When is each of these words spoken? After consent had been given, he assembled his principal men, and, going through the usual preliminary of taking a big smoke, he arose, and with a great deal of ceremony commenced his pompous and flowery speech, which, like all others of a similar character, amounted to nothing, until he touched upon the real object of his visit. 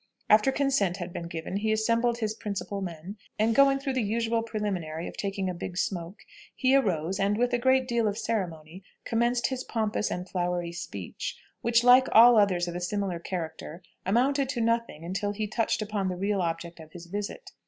After 0.31 0.51
consent 0.51 0.97
had 0.97 1.13
been 1.13 1.27
given, 1.27 1.57
he 1.57 1.71
assembled 1.71 2.17
his 2.17 2.33
principal 2.33 2.81
men, 2.81 3.17
and, 3.37 3.53
going 3.53 3.77
through 3.77 3.93
the 3.93 4.01
usual 4.01 4.41
preliminary 4.41 5.07
of 5.07 5.15
taking 5.15 5.47
a 5.47 5.53
big 5.53 5.77
smoke, 5.77 6.21
he 6.55 6.73
arose, 6.75 7.19
and 7.19 7.37
with 7.37 7.53
a 7.53 7.59
great 7.59 7.87
deal 7.87 8.07
of 8.07 8.17
ceremony 8.17 8.81
commenced 9.05 9.45
his 9.49 9.63
pompous 9.63 10.09
and 10.09 10.27
flowery 10.27 10.71
speech, 10.71 11.37
which, 11.61 11.83
like 11.83 12.07
all 12.13 12.35
others 12.35 12.67
of 12.67 12.73
a 12.75 12.81
similar 12.81 13.19
character, 13.19 13.83
amounted 14.03 14.49
to 14.49 14.59
nothing, 14.59 15.05
until 15.05 15.33
he 15.33 15.45
touched 15.45 15.83
upon 15.83 16.07
the 16.09 16.17
real 16.17 16.41
object 16.41 16.79
of 16.79 16.93
his 16.93 17.05
visit. 17.05 17.51